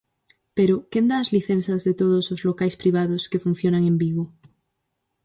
Pero 0.57 0.75
¿quen 0.91 1.05
dá 1.09 1.17
as 1.19 1.31
licenzas 1.37 1.81
de 1.87 1.93
todos 2.01 2.25
os 2.33 2.41
locais 2.49 2.75
privados 2.81 3.27
que 3.31 3.43
funcionan 3.45 3.83
en 3.91 3.95
Vigo? 4.03 4.23